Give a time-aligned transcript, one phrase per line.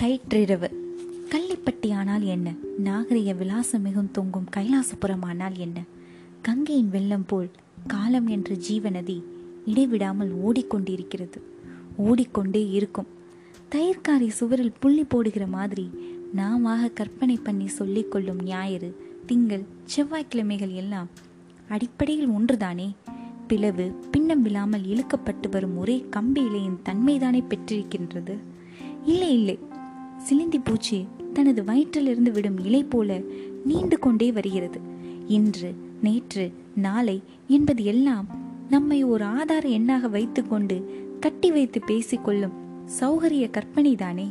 [0.00, 0.68] கயிற்றிரவு.
[1.30, 2.54] கள்ளிப்பட்டி ஆனால் என்ன?
[2.78, 5.82] நாகரிக விலாசம் மிகும் தொங்கும் கைலாசபுரம் ஆனால் என்ன?
[6.42, 7.50] கங்கையின் வெள்ளம் போல்
[7.86, 9.22] காலம் என்ற ஜீவநதி
[9.64, 11.40] இடைவிடாமல் ஓடிக்கொண்டிருக்கிறது.
[11.96, 13.06] ஓடிக்கொண்டே இருக்கும்.
[13.70, 15.90] தயிர்காரி சுவரில் புள்ளி போடுகிற மாதிரி
[16.32, 18.96] நாமாக கற்பனை பண்ணி சொல்லிக்கொள்ளும் ஞாயிறு
[19.26, 21.08] திங்கள் செவ்வாய்க்கிழமைகள் எல்லாம்
[21.68, 22.94] அடிப்படையில் ஒன்றுதானே?
[23.46, 28.36] பிளவு பின்னம் விழாமல் இழுக்கப்பட்டு வரும் ஒரே கம்பி இலையின் தன்மைதானே பெற்றிருக்கின்றது?
[29.04, 29.58] இல்லை இல்லை.
[30.20, 33.20] சிலிந்தி பூச்சி தனது வயிற்றிலிருந்து விடும் இலை போல
[33.64, 34.80] நீண்டு கொண்டே வருகிறது.
[35.28, 38.26] இன்று நேற்று நாளை என்பது எல்லாம்
[38.70, 40.76] நம்மை ஒரு ஆதார எண்ணாக வைத்துக்கொண்டு
[41.20, 42.52] கட்டி வைத்து பேசிக்கொள்ளும்
[43.00, 44.30] சௌகரிய கற்பனை தானே?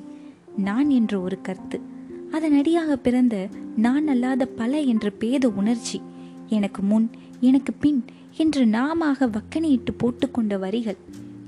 [0.57, 1.80] நான் என்ற ஒரு கருத்து.
[2.31, 6.02] அதன் அடியாக பிறந்த நான் அல்லாத பல என்ற பேத உணர்ச்சி.
[6.49, 8.05] எனக்கு முன் எனக்கு பின்
[8.38, 10.97] என்று நாமாக வக்கனையிட்டு போட்டுக்கொண்ட வரிகள்.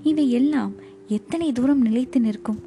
[0.04, 0.74] இவை எல்லாம்
[1.08, 2.62] எத்தனை தூரம் நிலைத்து நிற்கும்?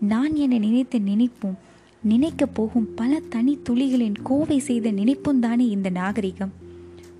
[0.00, 1.58] நான் என நினைத்த நினைப்பும்.
[2.02, 6.52] நினைக்க போகும் பல தனி துளிகளின் கோவை செய்த நினைப்பும் தானே இந்த நாகரிகம்.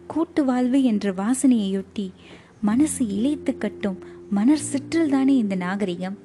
[0.07, 2.11] கூட்டு வாழ்வு என்ற வாசனையையொட்டி
[2.61, 3.99] மனசு இழைத்து கட்டும்
[4.31, 6.19] மணர் சிற்றில் தானே இந்த நாகரிகம்.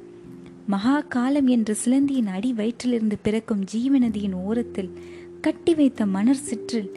[0.67, 4.99] மகா காலம் என்ற சிலந்தியின் அடி வயிற்றிலிருந்து பிறக்கும் ஜீவநதியின் ஓரத்தில்
[5.41, 6.91] கட்டி வைத்த மணர் சிற்றில்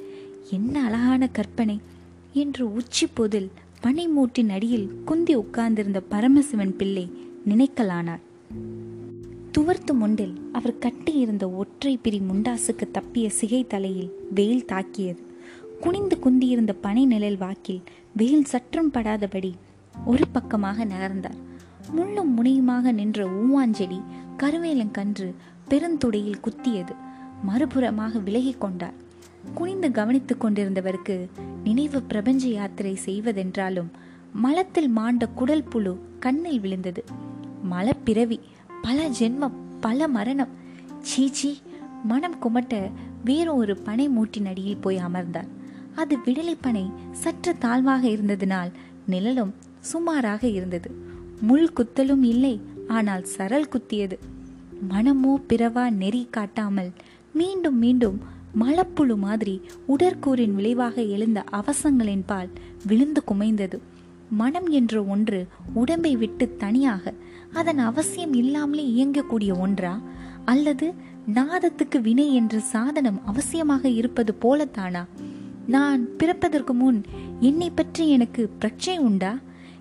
[0.51, 1.81] என்ன அழகான கற்பனை
[2.33, 3.51] என்று உச்சி பொதில்
[3.83, 7.11] பனிமூட்டின் அடியில் குந்தி உட்கார்ந்திருந்த பரமசிவன் பிள்ளை
[7.49, 8.21] நினைக்கலானார்
[9.59, 15.23] துவர்த்து முண்டில் அவர் கட்டியிருந்த ஒற்றை பிரி முண்டாசுக்கு தப்பிய சிகை தலையில் வெயில் தாக்கியது.
[15.81, 17.83] குனிந்து குந்தியிருந்த பனை நிழல் வாக்கில்
[18.17, 19.55] வெயில் சற்றும் படாதபடி
[20.05, 21.37] ஒரு பக்கமாக நகர்ந்தார்.
[21.97, 24.03] முள்ளும் முனையுமாக நின்ற ஊவாஞ்செடி
[24.37, 25.35] கருவேலங்கன்று
[25.71, 26.95] பெருந்துடையில் குத்தியது.
[27.49, 28.95] மறுபுறமாக விலகி கொண்டார்.
[29.55, 31.29] குனிந்து கவனித்துக் கொண்டிருந்தவருக்கு
[31.65, 33.91] நினைவு பிரபஞ்ச யாத்திரை செய்வதென்றாலும்
[34.33, 37.05] மலத்தில் மாண்ட குடல் புழு கண்ணில் விழுந்தது.
[37.71, 38.41] மலப்பிறவி
[38.83, 40.53] பல ஜென்மம் பல மரணம்.
[41.01, 41.51] சீச்சி
[42.05, 42.75] மனம் குமட்ட
[43.25, 45.51] வேறு ஒரு பனை மூட்டின் அடியில் போய் அமர்ந்தார்.
[45.95, 48.71] அது விடலை பனை சற்று தாழ்வாக இருந்ததினால்
[49.07, 50.91] நிழலும் சுமாராக இருந்தது.
[51.41, 52.55] முள் குத்தலும் இல்லை
[52.89, 54.17] ஆனால் சரல் குத்தியது.
[54.89, 56.91] மனமோ பிறவா நெறி காட்டாமல்
[57.33, 58.19] மீண்டும் மீண்டும்
[58.61, 59.55] மலப்புழு மாதிரி
[59.89, 62.51] உடற்கூறின் விளைவாக எழுந்த அவசங்களின் பால்
[62.87, 63.79] விழுந்து குமைந்தது.
[64.31, 65.41] மனம் என்ற ஒன்று
[65.75, 67.13] உடம்பை விட்டு தனியாக
[67.53, 70.01] அதன் அவசியம் இல்லாமலே இயங்கக்கூடிய ஒன்றா?
[70.45, 70.95] அல்லது
[71.35, 75.05] நாதத்துக்கு வினை என்ற சாதனம் அவசியமாக இருப்பது போலத்தானா?
[75.67, 77.05] நான் பிறப்பதற்கு முன்
[77.41, 79.39] என்னை பற்றி எனக்கு பிரச்சை உண்டா?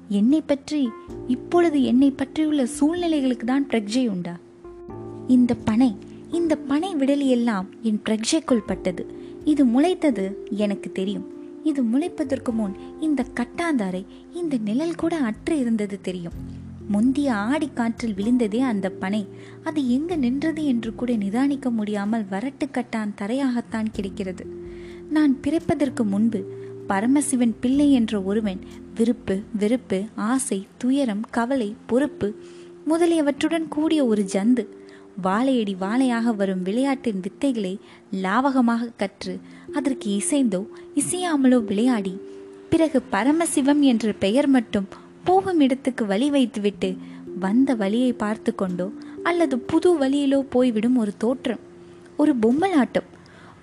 [0.09, 0.89] என்னை பற்றி
[1.27, 4.35] இப்பொழுது என்னை பற்றியுள்ள சூழ்நிலைகளுக்கு தான் பிரஜை உண்டா?
[5.27, 5.95] இந்த பனை
[6.31, 9.15] இந்த பனை விடலியெல்லாம் என் பிரஜைக்குள் பட்டது.
[9.45, 11.25] இது முளைத்தது எனக்கு தெரியும்.
[11.63, 16.65] இது முளைப்பதற்கு முன் இந்த கட்டாந்தாரை இந்த நிழல் கூட அற்று இருந்தது தெரியும்.
[16.87, 19.27] முந்திய ஆடி காற்றில் விழுந்ததே அந்த பனை.
[19.63, 24.45] அது எங்கு நின்றது என்று கூட நிதானிக்க முடியாமல் வரட்டுக்கட்டான் தரையாகத்தான் கிடைக்கிறது.
[25.09, 26.39] நான் பிறப்பதற்கு முன்பு
[26.87, 28.59] பரமசிவன் பிள்ளை என்ற ஒருவன்
[28.95, 32.27] விருப்பு வெறுப்பு ஆசை துயரம் கவலை பொறுப்பு
[32.87, 34.63] முதலியவற்றுடன் கூடிய ஒரு ஜந்து
[35.21, 37.79] வாழையடி வாழையாக வரும் விளையாட்டின் வித்தைகளை
[38.21, 39.33] லாவகமாக கற்று
[39.73, 40.61] அதற்கு இசைந்தோ
[40.95, 42.13] இசையாமலோ விளையாடி
[42.69, 44.87] பிறகு பரமசிவம் என்ற பெயர் மட்டும்
[45.27, 46.89] போகும் இடத்துக்கு வழி வைத்துவிட்டு
[47.39, 48.87] வந்த வழியை பார்த்து கொண்டோ
[49.23, 51.63] அல்லது புது வழியிலோ போய்விடும் ஒரு தோற்றம்
[52.15, 53.07] ஒரு பொம்மலாட்டம்.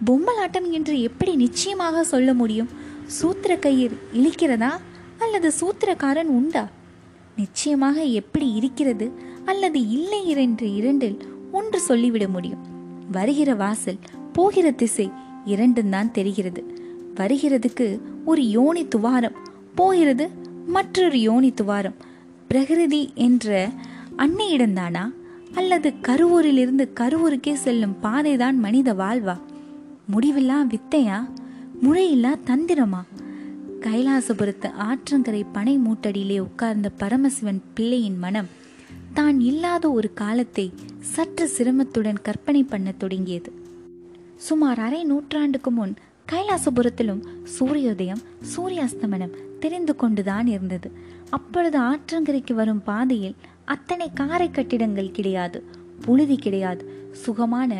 [0.06, 2.70] பொம்மலாட்டம் என்று எப்படி நிச்சயமாக சொல்ல முடியும்?
[3.18, 4.72] சூத்திர கயிறு இழிக்கிறதா
[5.18, 6.64] அல்லது சூத்திரக்காரன் உண்டா?
[7.36, 9.06] நிச்சயமாக எப்படி இருக்கிறது
[9.44, 11.18] அல்லது இல்லை என்று இரண்டில்
[11.52, 12.62] ஒன்று சொல்லிவிட முடியும்.
[13.12, 14.00] வருகிற வாசல்
[14.32, 15.06] போகிற திசை
[15.44, 16.62] இரண்டும் தான் தெரிகிறது.
[17.14, 17.86] வருகிறதுக்கு
[18.24, 19.36] ஒரு யோனி துவாரம்
[19.74, 20.26] போகிறது
[20.66, 21.94] மற்றொரு யோனி துவாரம்
[22.48, 23.70] பிரகிருதி என்ற
[24.16, 25.12] அன்னையிடம்தானா
[25.54, 29.40] அல்லது கருவூரிலிருந்து கருவூருக்கே செல்லும் பாதைதான் மனித வாழ்வா?
[30.12, 31.28] முடிவில்லா வித்தையா?
[31.82, 33.00] முறையில்லா தந்திரமா?
[33.80, 38.46] கைலாசபுரத்து ஆற்றங்கரை பனை மூட்டடியிலே உட்கார்ந்த பரமசிவன் பிள்ளையின் மனம்
[39.14, 43.52] தான் இல்லாத ஒரு காலத்தை சற்று சிரமத்துடன் கற்பனை பண்ண தொடங்கியது.
[44.36, 45.94] சுமார் அரை நூற்றாண்டுக்கு முன்
[46.32, 47.26] கைலாசபுரத்திலும்
[47.60, 48.22] சூரியோதயம்
[48.56, 49.30] சூரியாஸ்தமனம்
[49.64, 50.88] தெரிந்து கொண்டுதான் இருந்தது.
[51.36, 53.36] அப்பொழுது ஆற்றங்கரைக்கு வரும் பாதையில்
[53.74, 55.58] அத்தனை காரை கட்டிடங்கள் கிடையாது
[56.04, 56.82] புழுதி கிடையாது.
[57.24, 57.72] சுகமான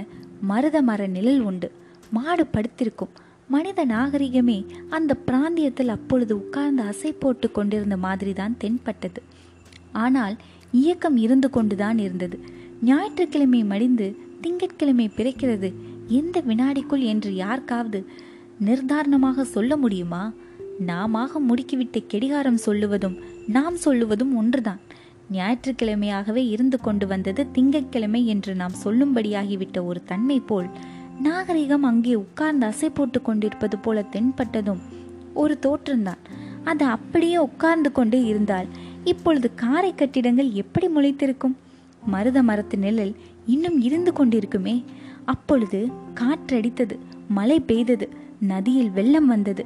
[0.50, 1.68] மருத மர நிழல் உண்டு.
[2.10, 3.14] மாடு படுத்திருக்கும்.
[3.48, 4.58] மனித நாகரிகமே
[4.96, 9.20] அந்த பிராந்தியத்தில் அப்பொழுது உட்கார்ந்து அசை போட்டு கொண்டிருந்த மாதிரி தான் தென்பட்டது.
[10.04, 10.36] ஆனால்
[10.82, 12.36] இயக்கம் இருந்து கொண்டுதான் இருந்தது.
[12.82, 14.06] ஞாயிற்றுக்கிழமை மடிந்து
[14.40, 15.68] திங்கட்கிழமை பிறக்கிறது.
[16.18, 18.00] எந்த வினாடிக்குள் என்று யாருக்காவது
[18.66, 20.22] நிர்தாரணமாக சொல்ல முடியுமா?
[20.78, 23.16] நாமாக முடுக்கிவிட்ட கெடிகாரம் சொல்லுவதும்
[23.46, 24.80] நாம் சொல்லுவதும் ஒன்றுதான்.
[25.32, 30.68] ஞாயிற்றுக்கிழமையாகவே இருந்து கொண்டு வந்தது திங்கட்கிழமை என்று நாம் சொல்லும்படியாகிவிட்ட ஒரு தன்மை போல்
[31.22, 34.82] நாகரிகம் அங்கே உட்கார்ந்து அசை போட்டு கொண்டிருப்பது போல தென்பட்டதும்
[35.34, 36.22] ஒரு தோற்றம்தான்.
[36.64, 38.66] அது அப்படியே உட்கார்ந்து கொண்டே இருந்தால்
[39.04, 41.56] இப்பொழுது காரை கட்டிடங்கள் எப்படி முளைத்திருக்கும்?
[42.06, 43.14] மருத மரத்து நிழல்
[43.46, 44.84] இன்னும் இருந்து கொண்டிருக்குமே.
[45.24, 46.98] அப்பொழுது காற்றடித்தது
[47.28, 48.08] மழை பெய்தது
[48.40, 49.64] நதியில் வெள்ளம் வந்தது.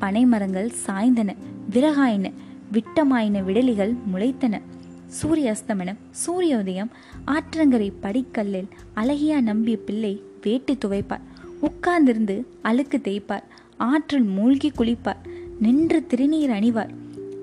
[0.00, 1.30] பனை மரங்கள் சாய்ந்தன
[1.70, 2.26] விறகாயின
[2.72, 4.54] விட்டமாயின விடலிகள் முளைத்தன.
[5.18, 6.90] சூரிய அஸ்தமனம் சூரிய உதயம்
[7.26, 10.12] ஆற்றங்கரை படிக்கல்லில் அழகியா நம்பிய பிள்ளை
[10.42, 11.24] வேட்டி துவைப்பார்.
[11.62, 13.46] உட்கார்ந்திருந்து அழுக்கு தேய்ப்பார்.
[13.76, 15.22] ஆற்றில் மூழ்கி குளிப்பார்.
[15.60, 16.92] நின்று திருநீர் அணிவார்.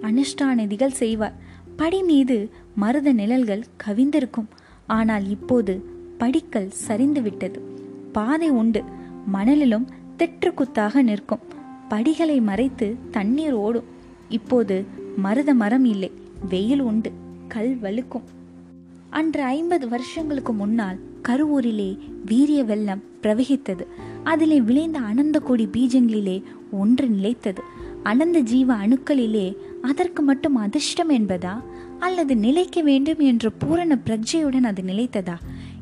[0.02, 1.36] அனுஷ்டானதிகள் செய்வார்.
[1.76, 2.38] படி மீது
[2.76, 4.50] மருத நிழல்கள் கவிந்திருக்கும்.
[4.88, 5.76] ஆனால் இப்போது
[6.18, 7.60] படிக்கல் சரிந்து விட்டது
[8.12, 8.84] பாதை உண்டு.
[9.34, 9.88] மணலிலும்
[10.18, 11.46] தெற்று குத்தாக நிற்கும்.
[11.88, 13.84] படிகளை மறைத்து தண்ணீர் ஓடும்.
[14.30, 14.86] இப்போது
[15.18, 16.12] மருத மரம் இல்லை
[16.50, 17.12] வெயில் உண்டு
[17.48, 18.28] கல் வலுக்கும்
[19.10, 20.98] அன்று ஐம்பது வருஷங்களுக்கு முன்னால்
[21.28, 23.86] கருவூரிலே வீரிய வெள்ளம் பிரவகித்தது.
[24.24, 27.62] அதிலே விளைந்த அனந்த கோடி பீஜங்களிலே ஒன்று நிலைத்தது.
[28.04, 31.62] அனந்த ஜீவ அணுக்களிலே அதற்கு மட்டும் அதிர்ஷ்டம் என்பதா?
[32.00, 35.36] அல்லது நிலைக்க வேண்டும் என்ற பூரண பிரஜையுடன் அது நிலைத்ததா?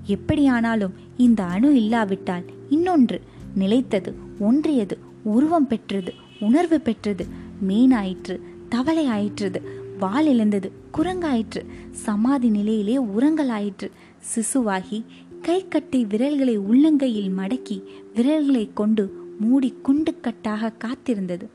[0.06, 3.22] எப்படியானாலும் இந்த அணு இல்லாவிட்டால் இன்னொன்று
[3.56, 7.26] நிலைத்தது ஒன்றியது உருவம் பெற்றது உணர்வு பெற்றது
[7.68, 8.36] மீனாயிற்று
[8.70, 9.60] தவளை ஆயிற்றது
[10.00, 11.62] வால் இழந்தது குரங்காயிற்று
[11.92, 13.88] சமாதி நிலையிலே உரங்களாயிற்று
[14.32, 15.00] சிசுவாகி
[15.42, 17.78] கை கட்டை விரல்களை உள்ளங்கையில் மடக்கி
[18.16, 19.04] விரல்களை கொண்டு
[19.40, 21.46] மூடி குண்டு கட்டாக காத்திருந்தது.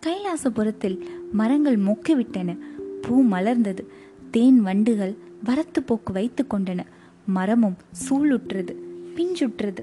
[0.00, 0.98] கைலாசபுரத்தில்
[1.32, 2.58] மரங்கள் மொக்கிவிட்டன
[3.02, 3.82] பூ மலர்ந்தது
[4.30, 5.14] தேன் வண்டுகள்
[5.44, 6.80] வரத்து போக்கு வைத்து கொண்டன
[7.26, 7.76] மரமும்
[8.08, 8.74] சூளுற்றது
[9.16, 9.82] பிஞ்சுற்றது.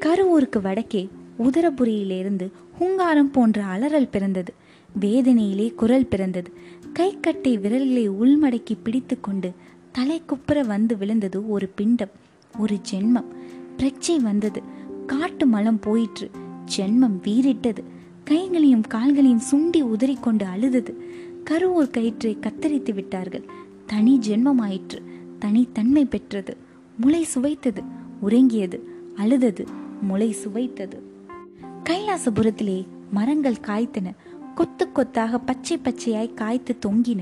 [0.00, 4.52] கருவூருக்கு வடக்கே உதரபுரியிலிருந்து ஹுங்காரம் போன்ற அலறல் பிறந்தது.
[5.00, 6.52] வேதனையிலே குரல் பிறந்தது.
[6.92, 9.52] கை கட்டை விரல்களை உள்மடக்கி பிடித்து கொண்டு
[9.92, 12.10] தலை குப்புற வந்து விழுந்தது ஒரு பிண்டம்
[12.58, 13.24] ஒரு ஜென்மம்.
[13.76, 14.62] பிரச்சை வந்தது.
[15.06, 16.30] காட்டு மலம் போயிற்று.
[16.76, 17.82] ஜென்மம் வீறிட்டது.
[18.24, 20.94] கைகளையும் கால்களையும் சுண்டி உதறிக்கொண்டு அழுதது.
[21.44, 23.42] கருவூர் கயிற்றை கத்தரித்து விட்டார்கள்.
[23.86, 25.02] தனி ஜென்மமாயிற்று.
[25.38, 26.56] தனித்தன்மை பெற்றது.
[26.96, 27.84] முளை சுவைத்தது.
[28.20, 28.82] உறங்கியது.
[29.16, 29.66] அழுதது.
[30.00, 31.07] முளை சுவைத்தது.
[31.88, 34.14] கைலாசபுரத்திலே மரங்கள் காய்த்தன.
[34.54, 37.18] கொத்து கொத்தாக பச்சை பச்சையாய் காய்த்து தொங்கின.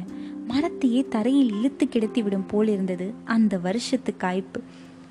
[0.49, 4.61] மரத்தையே தரையில் இழுத்து கிடத்தி விடும் போலிருந்தது அந்த வருஷத்து காய்ப்பு.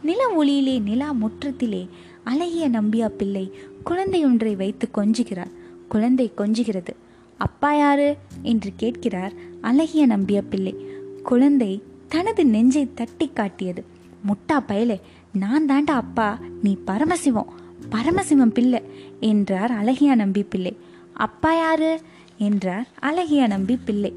[0.03, 1.87] நில ஒளியிலே நிலா முற்றத்திலே
[2.23, 3.51] அழகிய நம்பியா பிள்ளை
[3.83, 5.51] குழந்தை ஒன்றை வைத்து கொஞ்சுகிறார்.
[5.89, 6.93] குழந்தை கொஞ்சுகிறது.
[7.37, 8.17] அப்பா யாரு?
[8.41, 10.75] என்று கேட்கிறார் அழகிய நம்பிய பிள்ளை.
[11.23, 13.85] குழந்தை தனது நெஞ்சை தட்டி காட்டியது.
[14.27, 15.01] முட்டா பயலே
[15.33, 17.63] நான் தாண்டா அப்பா நீ பரமசிவம்.
[17.89, 18.81] பரமசிவம் பிள்ளை
[19.19, 20.77] என்றார் அழகிய நம்பி பிள்ளை.
[21.13, 21.99] அப்பா யாரு?
[22.37, 24.13] என்றார் அழகிய நம்பி பிள்ளை.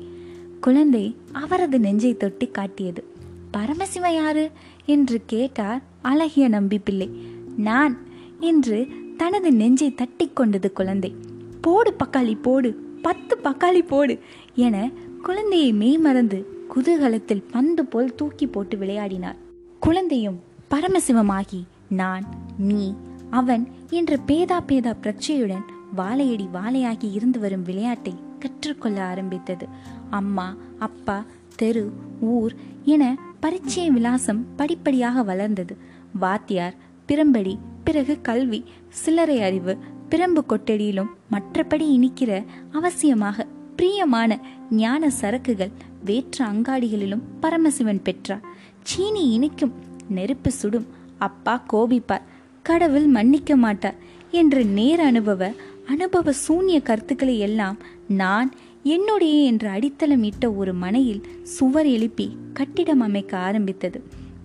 [0.61, 3.05] குழந்தை அவரது நெஞ்சை தொட்டி காட்டியது.
[3.53, 4.51] பரமசிவம் யாரு?
[4.87, 7.11] என்று கேட்டார் அழகிய நம்பி பிள்ளை.
[7.57, 7.99] நான்
[8.41, 11.15] என்று தனது நெஞ்சை தட்டி கொண்டது குழந்தை.
[11.61, 14.19] போடு பக்காளி போடு பத்து பக்காளி போடு
[14.55, 14.91] என
[15.23, 19.37] குழந்தையை மெய்மறந்து குதூகலத்தில் பந்து போல் தூக்கி போட்டு விளையாடினார்.
[19.81, 20.41] குழந்தையும்
[20.71, 22.25] பரமசிவமாகி நான்
[22.59, 22.95] நீ
[23.31, 25.65] அவன் என்ற பேதா பேதா பிரச்சையுடன்
[25.97, 29.69] வாழையடி வாழையாகி இருந்து வரும் விளையாட்டை கற்றுக்கொள்ள ஆரம்பித்தது.
[30.11, 31.25] அம்மா அப்பா
[31.57, 32.55] தெரு ஊர்
[32.85, 35.77] என பரிச்சய விலாசம் படிப்படியாக வளர்ந்தது.
[36.13, 36.75] வாத்தியார்
[37.09, 39.79] பிரம்படி பிறகு கல்வி சில்லறை அறிவு
[40.11, 44.39] பிரம்பு கொட்டடியிலும் மற்றபடி இனிக்கிற அவசியமாக பிரியமான
[44.71, 45.71] ஞான சரக்குகள்
[46.05, 48.45] வேற்று அங்காடிகளிலும் பரமசிவன் பெற்றார்.
[48.83, 49.73] சீனி இனிக்கும்
[50.09, 50.87] நெருப்பு சுடும்
[51.19, 52.23] அப்பா கோபிப்பார்.
[52.63, 53.95] கடவுள் மன்னிக்க மாட்டார்
[54.31, 55.53] என்ற நேர அனுபவ
[55.89, 57.77] அனுபவ சூன்ய கருத்துக்களை எல்லாம்
[58.09, 64.03] நான் என்னுடைய என்று அடித்தளம் இட்ட ஒரு மனையில் சுவர் எழுப்பி கட்டிடம் அமைக்க ஆரம்பித்தது.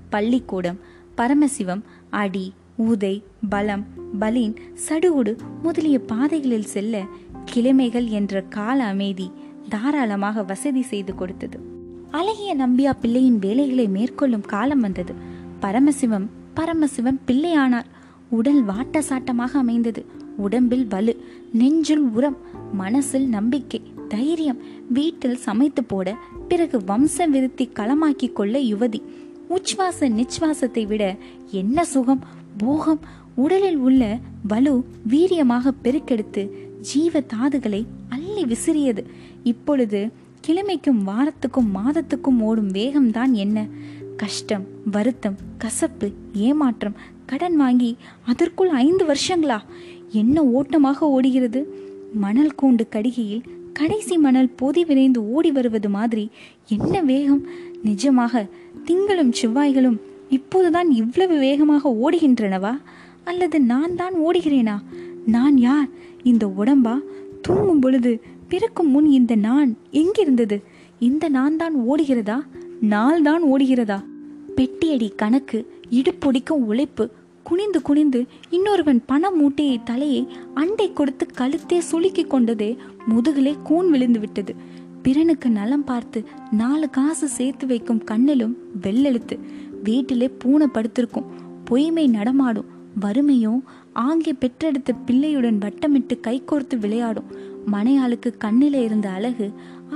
[0.09, 0.79] பள்ளிக்கூடம்
[1.17, 3.85] பரமசிவம் அடி ஊதை பலம்
[4.19, 4.55] பலின்
[4.89, 7.03] சடுகுடு முதலிய பாதைகளில் செல்ல
[7.45, 9.31] கிழமைகள் என்ற கால அமைதி
[9.69, 11.59] தாராளமாக வசதி செய்து கொடுத்தது.
[12.11, 15.13] அழகிய நம்பியா பிள்ளையின் வேலைகளை மேற்கொள்ளும் காலம் வந்தது.
[15.59, 17.89] பரமசிவம் பரமசிவம் பிள்ளையானார்.
[18.37, 20.01] உடல் வாட்ட சாட்டமாக அமைந்தது.
[20.37, 21.13] உடம்பில் வலு
[21.53, 22.37] நெஞ்சில் உரம்
[22.73, 24.59] மனசில் நம்பிக்கை தைரியம்
[24.89, 26.07] வீட்டில் சமைத்து போட
[26.47, 29.01] பிறகு வம்ச விருத்தி களமாக்கி கொள்ள யுவதி.
[29.49, 31.03] உச்வாச நிச்வாசத்தை விட
[31.51, 32.23] என்ன சுகம்
[32.57, 33.01] போகம்?
[33.35, 34.03] உடலில் உள்ள
[34.47, 34.73] வலு
[35.09, 36.43] வீரியமாக பெருக்கெடுத்து
[36.89, 39.01] ஜீவ தாதுகளை அள்ளி விசிறியது.
[39.43, 39.99] இப்பொழுது
[40.47, 43.67] கிழமைக்கும் வாரத்துக்கும் மாதத்துக்கும் ஓடும் வேகம்தான் என்ன?
[44.17, 49.57] கஷ்டம் வருத்தம் கசப்பு ஏமாற்றம் கடன் வாங்கி அதற்குள் ஐந்து வருஷங்களா?
[50.11, 51.61] என்ன ஓட்டமாக ஓடுகிறது?
[52.13, 53.43] மணல் கூண்டு கடிகையில்
[53.73, 56.29] கடைசி மணல் பொதி விரைந்து ஓடி வருவது மாதிரி
[56.67, 57.43] என்ன வேகம்?
[57.83, 58.49] நிஜமாக
[58.85, 59.97] திங்களும் செவ்வாய்களும்
[60.29, 62.73] இப்போதுதான் இவ்வளவு வேகமாக ஓடுகின்றனவா?
[63.23, 64.77] அல்லது நான் தான் ஓடுகிறேனா?
[65.25, 65.89] நான் யார்?
[66.23, 66.99] இந்த உடம்பா?
[67.41, 70.63] தூங்கும் பொழுது பிறக்கும் முன் இந்த நான் எங்கிருந்தது?
[70.99, 72.37] இந்த நான் தான் ஓடுகிறதா?
[72.91, 74.03] நாள் தான் ஓடுகிறதா?
[74.55, 75.59] பெட்டியடி கணக்கு
[75.89, 77.09] இடுப்பொடிக்கும் உழைப்பு.
[77.43, 84.55] குனிந்து குனிந்து இன்னொருவன் பண மூட்டையை தலையை அண்டை கொடுத்து கழுத்தே சுளுக்கி கொண்டதே முதுகிலே கூன் விழுந்து விட்டது.
[85.03, 89.39] பிறனுக்கு நலம் பார்த்து நாலு காசு சேர்த்து வைக்கும் கண்ணிலும் வெள்ளெழுத்து.
[89.83, 91.29] வீட்டிலே பூனை படுத்திருக்கும்.
[91.63, 92.69] பொய்மை நடமாடும்.
[92.99, 93.63] வறுமையும்
[93.93, 97.51] ஆங்கே பெற்றெடுத்த பிள்ளையுடன் வட்டமிட்டு கைகோர்த்து விளையாடும்.
[97.71, 99.51] மனையாளுக்கு கண்ணில இருந்த அழகு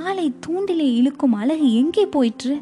[0.05, 2.53] ஆலை தூண்டிலே இழுக்கும் அழகு எங்கே போயிற்று?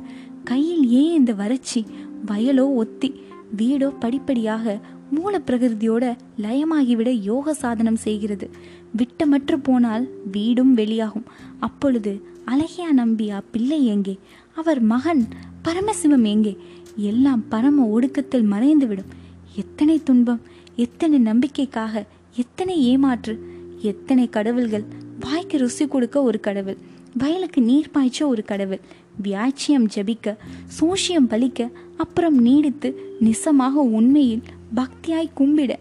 [0.44, 1.86] கையில் ஏன் இந்த வறட்சி?
[2.28, 3.10] வயலோ ஒத்தி
[3.58, 4.80] வீடோ படிப்படியாக
[5.12, 6.06] மூல பிரகிருதியோட
[6.42, 8.50] லயமாகிவிட யோக சாதனம் செய்கிறது.
[8.98, 11.28] விட்டமற்று போனால் வீடும் வெளியாகும்.
[11.60, 12.14] அப்பொழுது
[12.46, 14.20] அழகியா நம்பியா பிள்ளை எங்கே?
[14.56, 15.24] அவர் மகன்
[15.64, 16.58] பரமசிவம் எங்கே?
[16.96, 19.14] எல்லாம் பரம ஒடுக்கத்தில் மறைந்துவிடும்.
[19.56, 20.42] எத்தனை துன்பம்
[20.76, 22.04] எத்தனை நம்பிக்கைக்காக
[22.36, 23.34] எத்தனை ஏமாற்று
[23.82, 24.86] எத்தனை கடவுள்கள்
[25.20, 26.78] வாய்க்கு ருசி கொடுக்க ஒரு கடவுள்.
[27.18, 28.82] வயலுக்கு நீர் பாய்ச்ச ஒரு கடவுள்.
[29.24, 30.36] வியாச்சியம் ஜபிக்க
[30.78, 34.44] சூஷியம் பலிக்க அப்புறம் நீடித்து நிசமாக உண்மையில்
[34.76, 35.72] பக்தியாய் கும்பிட.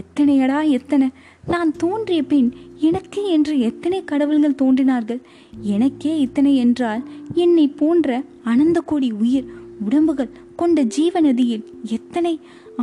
[0.00, 1.08] எத்தனையடா எத்தனை?
[1.46, 2.48] நான் தோன்றிய பின்
[2.88, 5.20] எனக்கு என்று எத்தனை கடவுள்கள் தோன்றினார்கள்?
[5.60, 7.02] எனக்கே இத்தனை என்றால்
[7.34, 9.48] என்னை போன்ற அனந்த கோடி உயிர்
[9.84, 11.64] உடம்புகள் கொண்ட ஜீவநதியில்
[11.98, 12.34] எத்தனை?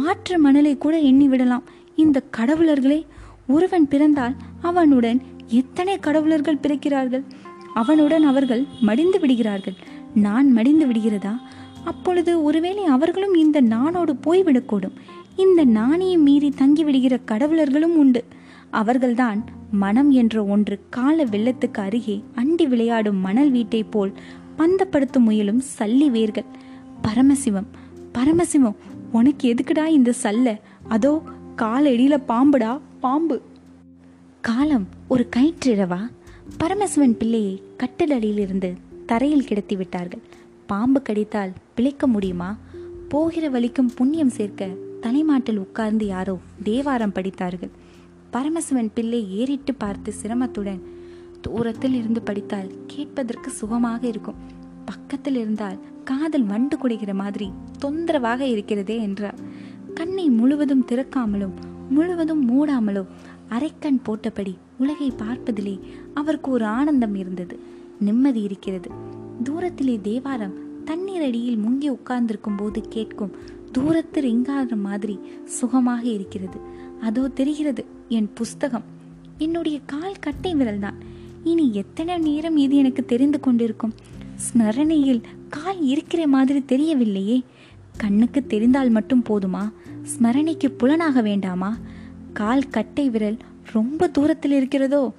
[0.06, 3.00] ஆற்று மணலை கூட எண்ணிவிடலாம் இந்த கடவுளர்களே
[3.48, 5.22] ஒருவன் பிறந்தால் அவனுடன்
[5.62, 7.24] எத்தனை கடவுளர்கள் பிறக்கிறார்கள்?
[7.74, 9.74] அவனுடன் அவர்கள் மடிந்து விடுகிறார்கள்.
[10.16, 11.40] நான் மடிந்து விடுகிறதா?
[11.84, 14.96] அப்பொழுது ஒருவேளை அவர்களும் இந்த நானோடு போய்விடக்கூடும்.
[15.36, 18.24] இந்த நாணயை மீறி தங்கிவிடுகிற கடவுளர்களும் உண்டு.
[18.70, 24.14] அவர்கள்தான் மனம் என்ற ஒன்று கால வெள்ளத்துக்கு அருகே அண்டி விளையாடும் மணல் வீட்டை போல்
[24.58, 26.44] பந்தப்படுத்த முயலும் சல்லி வேர்கள்.
[27.02, 27.68] பரமசிவம்
[28.14, 28.76] பரமசிவம்
[29.12, 30.60] உனக்கு எதுக்குடா இந்த சல்ல?
[30.88, 31.22] அதோ
[31.56, 33.42] காலடியில பாம்புடா பாம்பு.
[34.42, 36.00] காலம் ஒரு கயிற்றிரவா?
[36.58, 38.74] பரமசிவன் பிள்ளையை கட்டிலடியிலிருந்து
[39.06, 40.20] தரையில் கிடத்தி விட்டார்கள்.
[40.66, 42.58] பாம்பு கடித்தால் பிழைக்க முடியுமா?
[43.10, 44.68] போகிற வழிக்கும் புண்ணியம் சேர்க்க
[45.02, 47.70] தலைமாட்டில் உட்கார்ந்து யாரோ தேவாரம் படித்தார்கள்.
[48.32, 50.80] பரமசிவன் பிள்ளை ஏறிட்டு பார்த்து சிரமத்துடன்
[51.42, 54.36] தூரத்தில் இருந்து படித்தால் கேட்பதற்கு சுகமாக இருக்கும்.
[54.86, 59.36] பக்கத்தில் இருந்தால் காதல் வண்டு குடைகிற மாதிரி தொந்தரவாக இருக்கிறதே என்றார்.
[59.94, 61.54] கண்ணை முழுவதும் திறக்காமலும்
[61.90, 63.08] முழுவதும் மூடாமலும்
[63.50, 65.80] அரைக்கண் போட்டபடி உலகை பார்ப்பதிலே
[66.14, 67.60] அவருக்கு ஒரு ஆனந்தம் இருந்தது.
[68.00, 68.90] நிம்மதி இருக்கிறது.
[69.44, 73.32] தூரத்திலே தேவாரம் தண்ணீர் அடியில் முங்கி உட்கார்ந்திருக்கும் போது கேட்கும்
[73.72, 76.60] தூரத்து ரிங்காத மாதிரி சுகமாக இருக்கிறது.
[77.02, 78.84] அதோ தெரிகிறது என் புஸ்தகம்.
[79.38, 80.98] என்னுடைய கால் கட்டை விரல்தான்.
[81.44, 83.94] இனி எத்தனை நேரம் இது எனக்கு தெரிந்து கொண்டிருக்கும்?
[84.36, 87.44] ஸ்மரணையில் கால் இருக்கிற மாதிரி தெரியவில்லையே.
[87.98, 89.72] கண்ணுக்கு தெரிந்தால் மட்டும் போதுமா?
[90.02, 91.78] ஸ்மரணைக்கு புலனாக வேண்டாமா?
[92.40, 93.38] கால் கட்டை விரல்
[93.72, 95.12] ரொம்ப தூரத்தில் இருக்கிறதோ?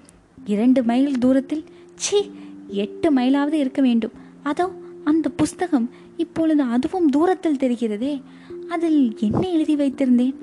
[0.45, 1.65] இரண்டு மைல் தூரத்தில்?
[1.95, 2.31] சி
[2.69, 4.11] எட்டு மைலாவது இருக்க வேண்டும்.
[4.43, 4.73] அதோ
[5.05, 8.23] அந்த புஸ்தகம் இப்பொழுது அதுவும் தூரத்தில் தெரிகிறதே.
[8.69, 10.35] அதில் என்ன எழுதி வைத்திருந்தேன்?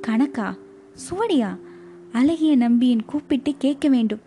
[0.00, 0.56] கணக்கா?
[0.94, 1.56] சுவடியா?
[2.12, 4.20] அழகிய நம்பியின் கூப்பிட்டு கேட்க வேண்டும்.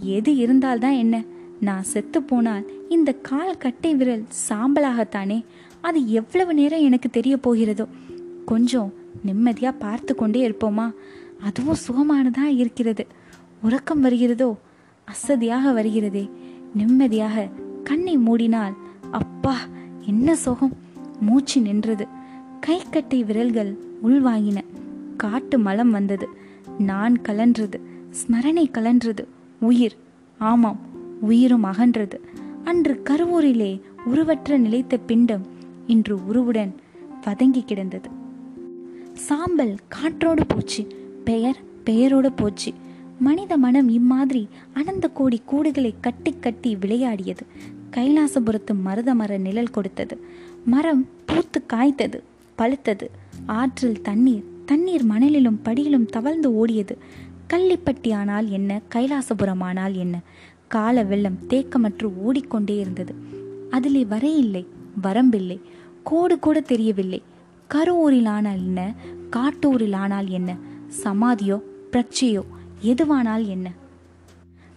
[0.00, 1.24] எது இருந்தால்தான் என்ன?
[1.60, 5.44] நான் செத்து போனால் இந்த கால் கட்டை விரல் சாம்பலாகத்தானே?
[5.80, 7.86] அது எவ்வளவு நேரம் எனக்கு தெரிய போகிறதோ?
[8.44, 8.92] கொஞ்சம்
[9.24, 10.92] நிம்மதியாக பார்த்து கொண்டே இருப்போமா?
[11.42, 13.06] அதுவும் சுகமானதாக இருக்கிறது.
[13.62, 14.56] உறக்கம் வருகிறதோ
[15.04, 16.30] அசதியாக வருகிறதே
[16.74, 17.48] நிம்மதியாக
[17.84, 18.72] கண்ணை மூடினால்
[19.10, 19.56] அப்பா
[20.00, 20.76] என்ன சுகம்.
[21.20, 22.06] மூச்சு நின்றது.
[22.60, 24.56] கை கட்டை விரல்கள் உள்வாங்கின.
[25.16, 26.28] காட்டு மலம் வந்தது.
[26.78, 27.80] நான் கலன்றது.
[28.10, 29.24] ஸ்மரணை கலன்றது.
[29.60, 29.96] உயிர்.
[30.38, 30.78] ஆமாம்
[31.20, 32.20] உயிரும் அகன்றது.
[32.64, 35.46] அன்று கருவூரிலே உருவற்ற நிலைத்த பிண்டம்
[35.86, 36.74] இன்று உருவுடன்
[37.24, 38.08] வதங்கி கிடந்தது.
[39.14, 40.97] சாம்பல் காற்றோடு போச்சு.
[41.28, 42.70] பெயர் பெயரோடு போச்சு.
[43.18, 44.42] மனித மனம் இம்மாதிரி
[44.72, 47.44] அனந்த கோடி கூடுகளை கட்டி கட்டி விளையாடியது.
[47.96, 50.16] கைலாசபுரத்து மருத மர நிழல் கொடுத்தது.
[50.64, 52.18] மரம் பூத்து காய்த்தது
[52.58, 53.06] பழுத்தது.
[53.46, 56.94] ஆற்றில் தண்ணீர் தண்ணீர் மணலிலும் படியிலும் தவழ்ந்து ஓடியது.
[57.52, 60.16] கள்ளிப்பட்டி ஆனால் என்ன கைலாசபுரம் ஆனால் என்ன?
[60.68, 63.12] கால வெள்ளம் தேக்கமற்று ஓடிக்கொண்டே இருந்தது.
[63.70, 64.64] அதிலே வரையில்லை
[65.02, 65.58] வரம்பில்லை
[66.02, 67.20] கோடு கூட தெரியவில்லை.
[67.74, 68.80] கருவூரில் ஆனால் என்ன
[69.36, 70.50] காட்டூரில் ஆனால் என்ன?
[71.04, 72.42] சமாதியோ பிரச்சையோ
[72.82, 73.70] எதுவானால் என்ன?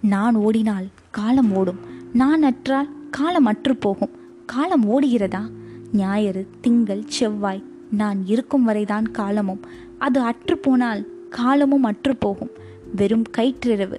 [0.02, 1.80] நான் ஓடினால் காலம் ஓடும்.
[2.14, 4.12] நான் அற்றால் காலம் அற்று போகும்.
[4.46, 5.50] காலம் ஓடுகிறதா?
[5.94, 9.62] ஞாயிறு திங்கள் செவ்வாய் நான் இருக்கும் வரைதான் காலமும்.
[9.98, 12.50] அது அற்று போனால் காலமும் அற்று போகும்.
[12.96, 13.98] வெறும் கயிற்றிரவு.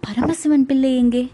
[0.00, 1.28] பரமசிவன் பிள்ளை எங்கே?